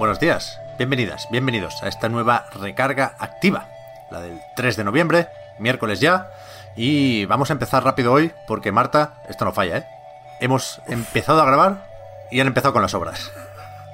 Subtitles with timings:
[0.00, 3.68] Buenos días, bienvenidas, bienvenidos a esta nueva recarga activa,
[4.10, 5.28] la del 3 de noviembre,
[5.58, 6.30] miércoles ya,
[6.74, 9.86] y vamos a empezar rápido hoy porque Marta, esto no falla, ¿eh?
[10.40, 11.86] Hemos empezado a grabar
[12.30, 13.30] y han empezado con las obras.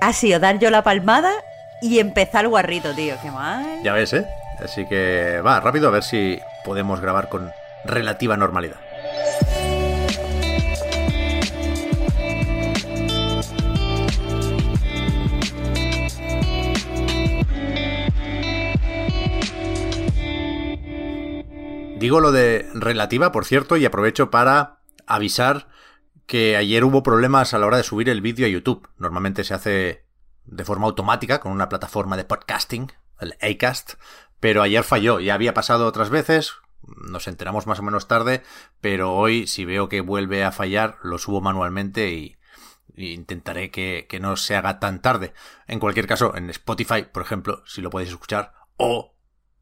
[0.00, 1.32] Ha sido dar yo la palmada
[1.82, 3.16] y empezar el guarrito, tío.
[3.20, 3.82] Qué mal.
[3.82, 4.28] Ya ves, ¿eh?
[4.62, 7.50] Así que va, rápido a ver si podemos grabar con
[7.84, 8.76] relativa normalidad.
[21.96, 25.68] Digo lo de relativa, por cierto, y aprovecho para avisar
[26.26, 28.86] que ayer hubo problemas a la hora de subir el vídeo a YouTube.
[28.98, 30.04] Normalmente se hace
[30.44, 33.94] de forma automática con una plataforma de podcasting, el Acast,
[34.40, 35.20] pero ayer falló.
[35.20, 36.52] Ya había pasado otras veces,
[36.82, 38.42] nos enteramos más o menos tarde,
[38.82, 42.36] pero hoy si veo que vuelve a fallar, lo subo manualmente y,
[42.94, 45.32] intentaré que, que no se haga tan tarde.
[45.66, 49.15] En cualquier caso, en Spotify, por ejemplo, si lo podéis escuchar, o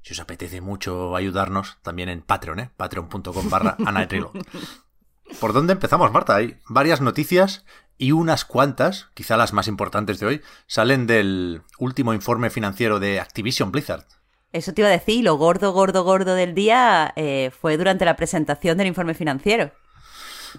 [0.04, 2.70] si os apetece mucho ayudarnos, también en Patreon, ¿eh?
[2.76, 3.76] patreon.com barra
[5.40, 6.36] ¿Por dónde empezamos, Marta?
[6.36, 7.64] Hay varias noticias
[7.96, 13.18] y unas cuantas, quizá las más importantes de hoy, salen del último informe financiero de
[13.18, 14.04] Activision Blizzard.
[14.52, 18.14] Eso te iba a decir, lo gordo, gordo, gordo del día eh, fue durante la
[18.14, 19.72] presentación del informe financiero.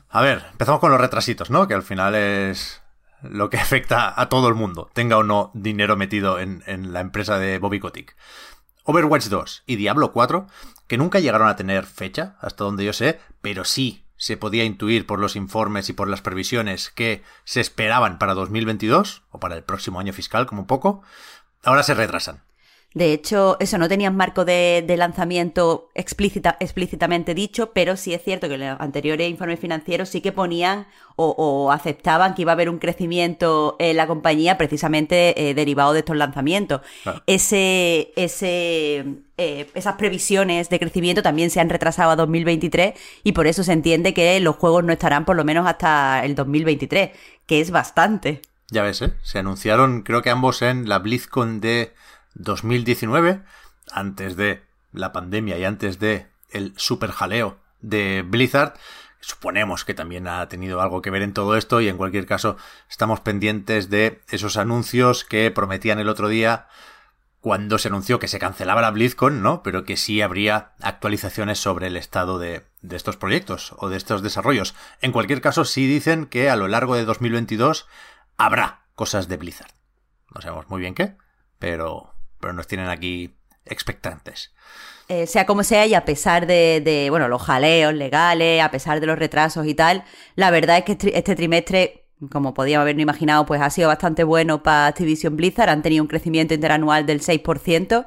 [0.09, 1.67] A ver, empezamos con los retrasitos, ¿no?
[1.67, 2.81] Que al final es
[3.21, 7.01] lo que afecta a todo el mundo, tenga o no dinero metido en, en la
[7.01, 8.15] empresa de Bobby Kotick.
[8.85, 10.47] Overwatch 2 y Diablo 4,
[10.87, 15.05] que nunca llegaron a tener fecha, hasta donde yo sé, pero sí se podía intuir
[15.05, 19.63] por los informes y por las previsiones que se esperaban para 2022, o para el
[19.63, 21.01] próximo año fiscal como poco,
[21.63, 22.44] ahora se retrasan.
[22.95, 28.23] De hecho, eso no tenían marco de, de lanzamiento explícita, explícitamente dicho, pero sí es
[28.23, 32.53] cierto que en los anteriores informes financieros sí que ponían o, o aceptaban que iba
[32.53, 36.79] a haber un crecimiento en la compañía precisamente eh, derivado de estos lanzamientos.
[37.03, 37.21] Claro.
[37.27, 39.03] Ese, ese,
[39.37, 42.93] eh, esas previsiones de crecimiento también se han retrasado a 2023
[43.25, 46.33] y por eso se entiende que los juegos no estarán por lo menos hasta el
[46.33, 47.11] 2023,
[47.45, 48.41] que es bastante.
[48.71, 49.11] Ya ves, ¿eh?
[49.21, 51.93] Se anunciaron, creo que ambos en la BlizzCon de
[52.35, 53.41] 2019,
[53.91, 58.73] antes de la pandemia y antes de el super jaleo de Blizzard.
[59.19, 62.57] Suponemos que también ha tenido algo que ver en todo esto y en cualquier caso
[62.89, 66.67] estamos pendientes de esos anuncios que prometían el otro día
[67.41, 69.61] cuando se anunció que se cancelaba la BlizzCon, ¿no?
[69.61, 74.23] Pero que sí habría actualizaciones sobre el estado de, de estos proyectos o de estos
[74.23, 74.73] desarrollos.
[75.01, 77.87] En cualquier caso, sí dicen que a lo largo de 2022
[78.37, 79.71] habrá cosas de Blizzard.
[80.33, 81.17] No sabemos muy bien qué,
[81.59, 83.35] pero, pero nos tienen aquí
[83.65, 84.53] expectantes.
[85.07, 89.05] Eh, sea como sea, y a pesar de, bueno, los jaleos legales, a pesar de
[89.05, 90.03] los retrasos y tal,
[90.35, 94.23] la verdad es que este, este trimestre, como podíamos habernos imaginado, pues ha sido bastante
[94.23, 98.05] bueno para Activision Blizzard, han tenido un crecimiento interanual del 6%.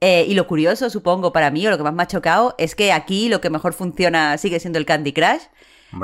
[0.00, 2.76] Eh, y lo curioso, supongo, para mí, o lo que más me ha chocado, es
[2.76, 5.42] que aquí lo que mejor funciona sigue siendo el Candy Crush.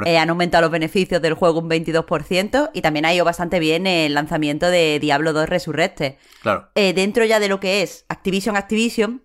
[0.06, 3.86] Eh, han aumentado los beneficios del juego un 22% y también ha ido bastante bien
[3.86, 6.14] el lanzamiento de Diablo 2 Resurrected.
[6.42, 6.70] Claro.
[6.74, 9.22] Eh, dentro ya de lo que es Activision Activision,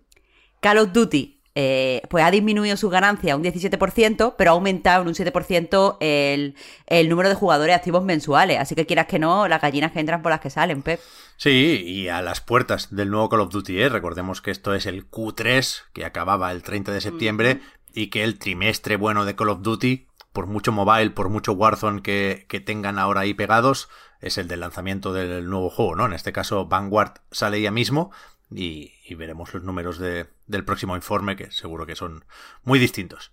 [0.60, 5.08] Call of Duty eh, pues ha disminuido su ganancia un 17%, pero ha aumentado en
[5.08, 6.54] un 7% el,
[6.86, 8.58] el número de jugadores activos mensuales.
[8.58, 11.00] Así que quieras que no, las gallinas que entran por las que salen, Pep.
[11.36, 13.88] Sí, y a las puertas del nuevo Call of Duty, ¿eh?
[13.88, 17.60] recordemos que esto es el Q3 que acababa el 30 de septiembre
[17.92, 22.02] y que el trimestre bueno de Call of Duty, por mucho mobile, por mucho Warzone
[22.02, 23.88] que, que tengan ahora ahí pegados,
[24.20, 26.06] es el del lanzamiento del nuevo juego, ¿no?
[26.06, 28.10] En este caso Vanguard sale ya mismo
[28.50, 32.24] y, veremos los números de, del próximo informe que seguro que son
[32.62, 33.32] muy distintos.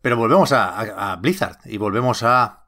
[0.00, 2.66] Pero volvemos a Blizzard y volvemos a,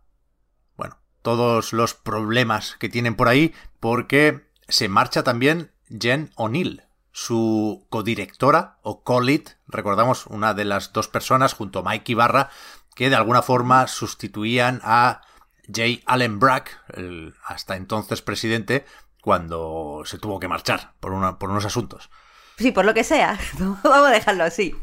[0.77, 6.83] bueno, todos los problemas que tienen por ahí porque se marcha también Jen O'Neill,
[7.13, 12.51] su codirectora o co-lead, recordamos una de las dos personas junto a Mike Ibarra
[12.97, 15.21] que de alguna forma sustituían a
[15.69, 16.01] J.
[16.07, 16.81] Allen Brack,
[17.45, 18.87] hasta entonces presidente,
[19.21, 22.11] cuando se tuvo que marchar por, unos asuntos.
[22.57, 23.39] Sí, por lo que sea.
[23.59, 24.75] Vamos a dejarlo así.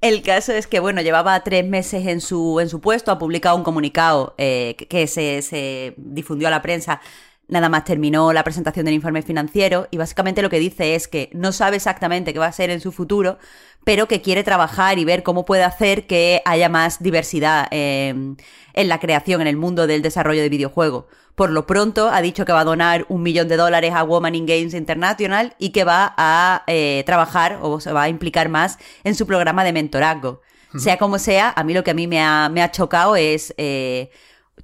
[0.00, 4.34] El caso es que, bueno, llevaba tres meses en su, puesto, ha publicado un comunicado
[4.36, 7.00] eh, que se difundió a la prensa
[7.48, 11.30] nada más terminó la presentación del informe financiero y básicamente lo que dice es que
[11.32, 13.38] no sabe exactamente qué va a ser en su futuro,
[13.84, 18.36] pero que quiere trabajar y ver cómo puede hacer que haya más diversidad en
[18.74, 21.04] la creación, en el mundo del desarrollo de videojuegos.
[21.34, 24.36] Por lo pronto ha dicho que va a donar un millón de dólares a Woman
[24.36, 28.78] in Games International y que va a eh, trabajar o se va a implicar más
[29.02, 30.42] en su programa de mentorazgo.
[30.76, 33.54] Sea como sea, a mí lo que a mí me ha, me ha chocado es
[33.58, 34.10] eh,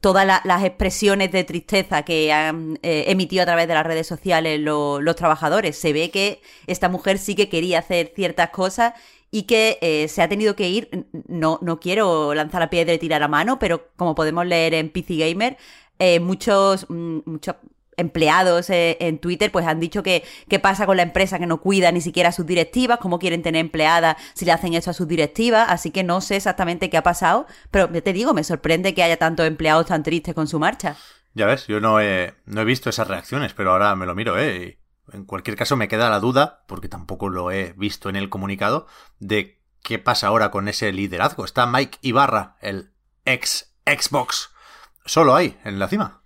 [0.01, 4.61] todas las expresiones de tristeza que han eh, emitido a través de las redes sociales
[4.61, 5.77] los trabajadores.
[5.77, 8.95] Se ve que esta mujer sí que quería hacer ciertas cosas
[9.31, 11.07] y que eh, se ha tenido que ir.
[11.29, 14.91] No, no quiero lanzar a piedra y tirar a mano, pero como podemos leer en
[14.91, 15.57] PC Gamer,
[15.99, 17.57] eh, muchos, mm, muchos
[17.97, 21.61] empleados eh, en Twitter pues han dicho que qué pasa con la empresa que no
[21.61, 25.09] cuida ni siquiera sus directivas, cómo quieren tener empleadas si le hacen eso a sus
[25.09, 29.03] directivas, así que no sé exactamente qué ha pasado, pero te digo, me sorprende que
[29.03, 30.97] haya tantos empleados tan tristes con su marcha.
[31.35, 34.39] Ya ves, yo no he, no he visto esas reacciones, pero ahora me lo miro,
[34.39, 34.81] ¿eh?
[35.13, 38.87] en cualquier caso me queda la duda, porque tampoco lo he visto en el comunicado,
[39.19, 41.45] de qué pasa ahora con ese liderazgo.
[41.45, 42.93] Está Mike Ibarra, el
[43.25, 44.51] ex Xbox,
[45.05, 46.20] solo ahí, en la cima.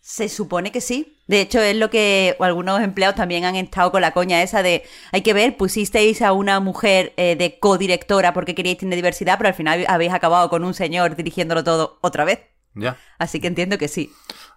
[0.00, 1.18] Se supone que sí.
[1.26, 4.82] De hecho, es lo que algunos empleados también han estado con la coña esa de,
[5.12, 9.48] hay que ver, pusisteis a una mujer eh, de codirectora porque queríais tener diversidad, pero
[9.48, 12.40] al final habéis acabado con un señor dirigiéndolo todo otra vez.
[12.74, 12.96] Ya.
[13.18, 14.10] Así que entiendo que sí.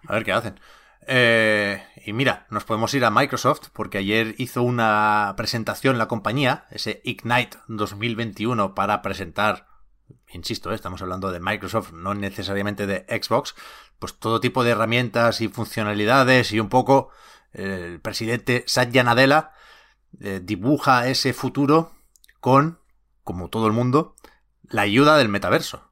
[0.08, 0.58] A ver qué hacen.
[1.06, 6.66] Eh, y mira, nos podemos ir a Microsoft porque ayer hizo una presentación la compañía,
[6.70, 9.66] ese Ignite 2021, para presentar,
[10.32, 13.54] insisto, eh, estamos hablando de Microsoft, no necesariamente de Xbox,
[13.98, 17.10] pues todo tipo de herramientas y funcionalidades y un poco
[17.52, 19.52] el presidente Satya Nadella
[20.20, 21.92] eh, dibuja ese futuro
[22.40, 22.78] con,
[23.22, 24.14] como todo el mundo,
[24.68, 25.90] la ayuda del metaverso.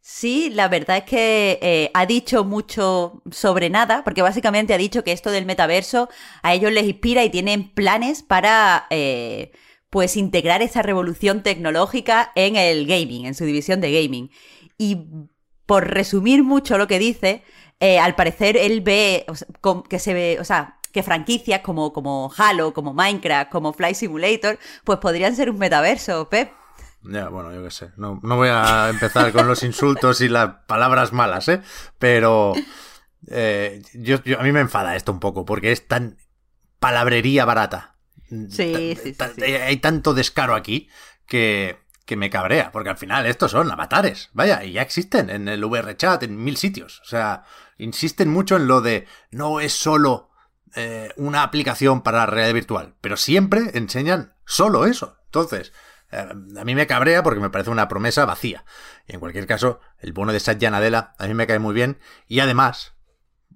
[0.00, 5.04] Sí, la verdad es que eh, ha dicho mucho sobre nada, porque básicamente ha dicho
[5.04, 6.08] que esto del metaverso
[6.42, 9.52] a ellos les inspira y tienen planes para eh,
[9.90, 14.30] pues integrar esa revolución tecnológica en el gaming, en su división de gaming.
[14.76, 15.06] Y
[15.66, 17.42] por resumir mucho lo que dice,
[17.80, 19.26] eh, al parecer él ve
[19.88, 24.58] que se ve, o sea, que franquicias como, como Halo, como Minecraft, como Flight Simulator,
[24.84, 26.50] pues podrían ser un metaverso, Pep.
[27.02, 27.90] Ya, bueno, yo qué sé.
[27.96, 31.62] No, voy a empezar con los insultos y las palabras malas, ¿eh?
[31.98, 32.54] Pero
[33.30, 36.16] eh, yo, a mí me enfada esto un poco, porque es tan
[36.80, 37.97] palabrería barata.
[38.28, 39.42] Sí, sí, sí.
[39.44, 40.88] Hay tanto descaro aquí
[41.26, 45.48] que, que me cabrea, porque al final estos son avatares, vaya, y ya existen en
[45.48, 47.00] el VRChat, en mil sitios.
[47.00, 47.44] O sea,
[47.76, 50.30] insisten mucho en lo de no es solo
[50.74, 55.18] eh, una aplicación para la realidad virtual, pero siempre enseñan solo eso.
[55.26, 55.72] Entonces,
[56.10, 56.26] eh,
[56.58, 58.64] a mí me cabrea porque me parece una promesa vacía.
[59.06, 61.98] Y en cualquier caso, el bono de Satya Nadella a mí me cae muy bien.
[62.26, 62.94] Y además,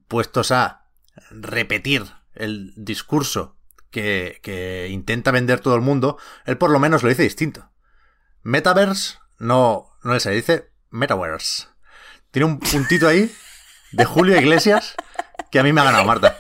[0.09, 0.89] puestos a
[1.31, 2.05] repetir
[2.35, 3.57] el discurso
[3.93, 7.71] que, intenta vender todo el mundo, él por lo menos lo dice distinto.
[8.43, 11.69] Metaverse no, no se dice Metaverse.
[12.33, 13.33] Tiene un puntito ahí
[13.93, 14.95] de Julio Iglesias
[15.51, 16.39] que a mí me ha ganado, Marta.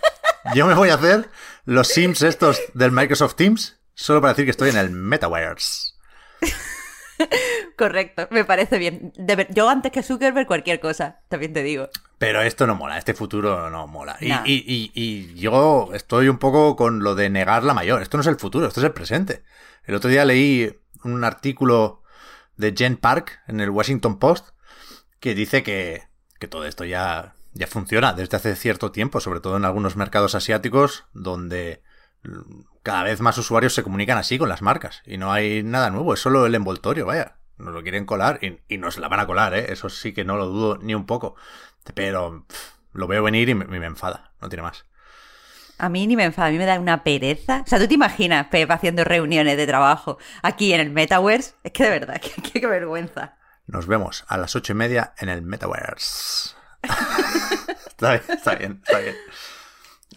[0.54, 1.31] Yo me voy a hacer
[1.64, 5.93] los Sims estos del Microsoft Teams solo para decir que estoy en el Metaverse.
[7.77, 9.13] Correcto, me parece bien.
[9.51, 11.89] yo antes que Zuckerberg cualquier cosa, también te digo.
[12.19, 14.17] Pero esto no mola, este futuro no mola.
[14.21, 18.02] Y, y, y, yo estoy un poco con lo de negar la mayor.
[18.02, 19.43] Esto no es el futuro, esto es el presente.
[19.85, 22.02] El otro día leí un artículo
[22.57, 24.50] de Jen Park en el Washington Post
[25.19, 26.02] que dice que,
[26.38, 30.35] que todo esto ya, ya funciona desde hace cierto tiempo, sobre todo en algunos mercados
[30.35, 31.83] asiáticos donde
[32.83, 36.15] cada vez más usuarios se comunican así con las marcas y no hay nada nuevo,
[36.15, 37.37] es solo el envoltorio, vaya.
[37.59, 39.67] Nos lo quieren colar y, y nos la van a colar, ¿eh?
[39.71, 41.37] Eso sí que no lo dudo ni un poco.
[41.95, 42.45] Pero
[42.93, 44.85] lo veo venir y me enfada, no tiene más.
[45.79, 47.62] A mí ni me enfada, a mí me da una pereza.
[47.65, 51.55] O sea, tú te imaginas, Pep, haciendo reuniones de trabajo aquí en el Metaverse.
[51.65, 52.21] Es que de verdad,
[52.53, 53.37] qué, vergüenza.
[53.67, 56.55] Nos vemos a las ocho y media en el Metaverse.
[57.87, 59.17] está bien, está bien, está bien.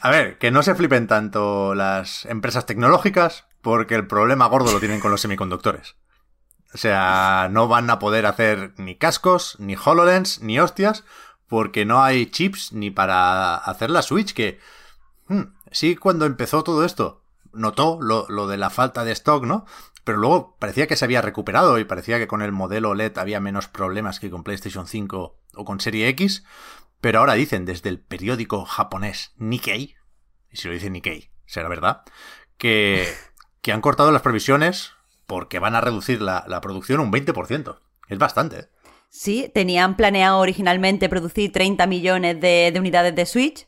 [0.01, 4.79] A ver, que no se flipen tanto las empresas tecnológicas, porque el problema gordo lo
[4.79, 5.95] tienen con los semiconductores.
[6.73, 11.05] O sea, no van a poder hacer ni cascos, ni HoloLens, ni hostias,
[11.47, 14.59] porque no hay chips ni para hacer la Switch, que
[15.27, 19.65] Hmm, sí, cuando empezó todo esto, notó lo, lo, de la falta de stock, ¿no?
[20.03, 23.39] Pero luego parecía que se había recuperado y parecía que con el modelo LED había
[23.39, 26.43] menos problemas que con PlayStation 5 o con Serie X.
[27.05, 29.93] Pero ahora dicen desde el periódico japonés Nikkei,
[30.51, 32.01] y si lo dice Nikkei, será verdad,
[32.57, 33.07] que,
[33.61, 34.93] que han cortado las previsiones
[35.27, 37.79] porque van a reducir la, la producción un 20%.
[38.09, 38.59] Es bastante.
[38.59, 38.69] ¿eh?
[39.07, 43.67] Sí, tenían planeado originalmente producir 30 millones de, de unidades de Switch.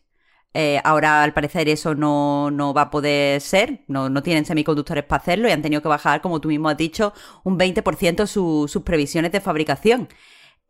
[0.56, 3.84] Eh, ahora, al parecer, eso no, no va a poder ser.
[3.88, 6.78] No, no, tienen semiconductores para hacerlo y han tenido que bajar, como tú mismo has
[6.78, 7.14] dicho,
[7.44, 10.10] un 20% su, sus previsiones de fabricación.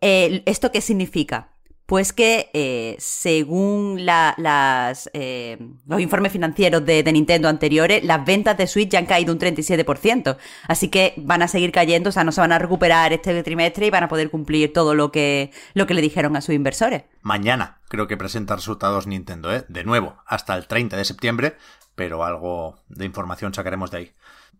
[0.01, 1.53] Eh, ¿Esto qué significa?
[1.87, 8.67] Pues que eh, según eh, los informes financieros de, de, Nintendo anteriores, las ventas de
[8.67, 10.35] Switch ya han caído un 37%.
[10.67, 13.87] Así que van a seguir cayendo, o sea, no se van a recuperar este trimestre
[13.87, 17.05] y van a poder cumplir todo lo que, lo que le dijeron a sus inversores.
[17.21, 19.63] Mañana creo que presenta resultados Nintendo, ¿eh?
[19.69, 21.55] De nuevo, hasta el 30 de septiembre,
[21.95, 24.13] pero algo de información sacaremos de ahí.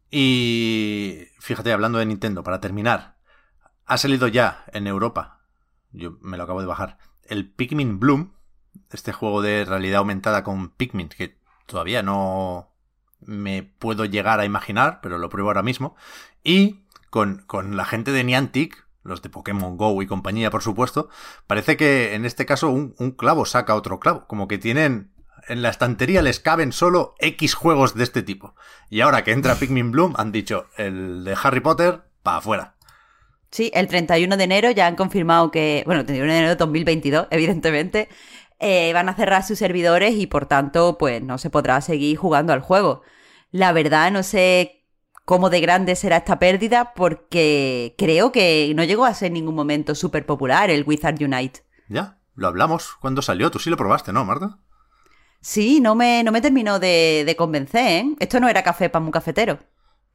[0.09, 3.17] Y fíjate, hablando de Nintendo, para terminar,
[3.85, 5.41] ha salido ya en Europa.
[5.91, 6.97] Yo me lo acabo de bajar
[7.29, 8.33] el Pikmin Bloom,
[8.91, 12.69] este juego de realidad aumentada con Pikmin, que todavía no
[13.19, 15.95] me puedo llegar a imaginar, pero lo pruebo ahora mismo,
[16.43, 21.09] y con, con la gente de Niantic, los de Pokémon Go y compañía, por supuesto,
[21.47, 25.13] parece que en este caso un, un clavo saca otro clavo, como que tienen
[25.47, 28.55] en la estantería les caben solo X juegos de este tipo.
[28.89, 32.76] Y ahora que entra Pikmin Bloom, han dicho el de Harry Potter, para afuera.
[33.51, 36.57] Sí, el 31 de enero ya han confirmado que, bueno, el 31 de enero de
[36.57, 38.09] 2022, evidentemente,
[38.59, 42.53] eh, van a cerrar sus servidores y por tanto, pues no se podrá seguir jugando
[42.53, 43.03] al juego.
[43.51, 44.85] La verdad, no sé
[45.25, 49.55] cómo de grande será esta pérdida porque creo que no llegó a ser en ningún
[49.55, 51.63] momento súper popular el Wizard Unite.
[51.89, 53.51] Ya, lo hablamos cuando salió.
[53.51, 54.59] Tú sí lo probaste, ¿no, Marta?
[55.41, 58.15] Sí, no me, no me terminó de, de convencer, ¿eh?
[58.19, 59.59] Esto no era café para un cafetero.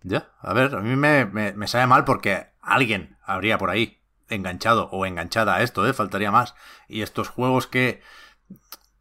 [0.03, 3.99] Ya, a ver, a mí me, me, me sabe mal porque alguien habría por ahí
[4.29, 5.93] enganchado o enganchada a esto, ¿eh?
[5.93, 6.55] Faltaría más.
[6.89, 8.03] Y estos juegos que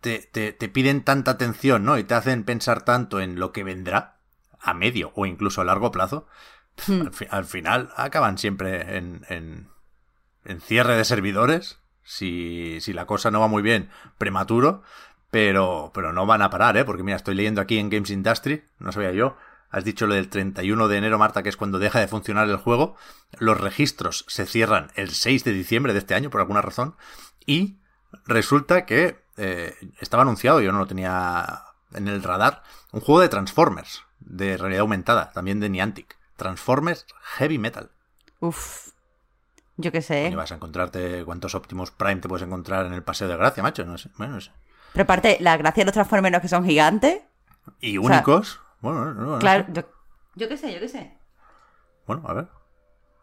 [0.01, 1.97] te, te, te, piden tanta atención, ¿no?
[1.97, 4.17] Y te hacen pensar tanto en lo que vendrá
[4.59, 6.27] a medio o incluso a largo plazo,
[6.87, 7.01] hmm.
[7.01, 9.69] al, fi al, final acaban siempre en, en,
[10.45, 11.79] en, cierre de servidores.
[12.03, 14.83] Si, si la cosa no va muy bien, prematuro.
[15.29, 16.83] Pero, pero no van a parar, ¿eh?
[16.83, 19.37] Porque mira, estoy leyendo aquí en Games Industry, no sabía yo,
[19.71, 22.57] Has dicho lo del 31 de enero, Marta, que es cuando deja de funcionar el
[22.57, 22.95] juego.
[23.39, 26.95] Los registros se cierran el 6 de diciembre de este año, por alguna razón.
[27.45, 27.77] Y
[28.25, 31.63] resulta que eh, estaba anunciado, yo no lo tenía
[31.93, 36.17] en el radar, un juego de Transformers, de realidad aumentada, también de Niantic.
[36.35, 37.05] Transformers
[37.37, 37.91] Heavy Metal.
[38.39, 38.89] Uf.
[39.77, 40.29] Yo qué sé.
[40.29, 43.63] Y vas a encontrarte cuántos Optimus Prime te puedes encontrar en el Paseo de Gracia,
[43.63, 43.85] macho.
[43.85, 44.09] No sé.
[44.17, 44.51] Bueno, no sé.
[44.93, 47.21] Pero aparte, la gracia de los Transformers que son gigantes.
[47.79, 48.59] Y únicos.
[48.81, 49.83] Bueno, no, no, claro, yo,
[50.35, 51.13] yo, qué sé, yo qué sé.
[52.07, 52.47] Bueno, a ver.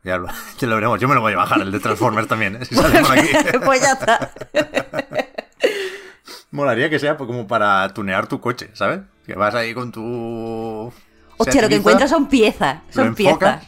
[0.05, 1.01] Ya lo, ya lo, veremos.
[1.01, 2.65] Yo me lo voy a bajar, el de Transformers también, ¿eh?
[2.65, 3.29] Si sale por aquí.
[3.65, 4.31] pues ya está.
[6.51, 9.01] Molaría que sea como para tunear tu coche, ¿sabes?
[9.27, 10.93] Que vas ahí con tu.
[11.37, 12.81] Hostia, lo que encuentras son piezas.
[12.89, 13.67] Son piezas.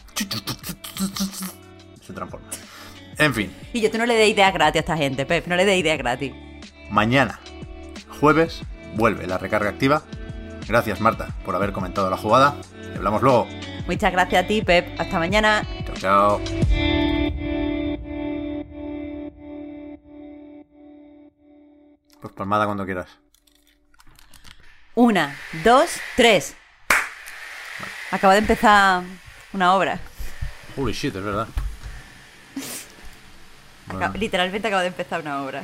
[2.01, 2.47] Se transforma.
[3.17, 3.55] En fin.
[3.71, 5.45] Y yo tú no le dé ideas gratis a esta gente, Pep.
[5.45, 6.33] No le dé ideas gratis.
[6.89, 7.39] Mañana,
[8.19, 8.63] jueves,
[8.95, 10.01] vuelve la recarga activa
[10.67, 12.55] Gracias, Marta, por haber comentado la jugada.
[12.93, 13.47] Y hablamos luego.
[13.87, 14.99] Muchas gracias a ti, Pep.
[14.99, 15.63] Hasta mañana.
[15.85, 16.41] Chao, chao.
[22.21, 23.07] Pues palmada cuando quieras.
[24.93, 26.55] Una, dos, tres.
[28.11, 29.03] Acaba de empezar
[29.53, 29.99] una obra.
[30.77, 31.47] Holy shit, es verdad.
[33.87, 34.13] Bueno.
[34.15, 35.63] Literalmente acaba de empezar una obra.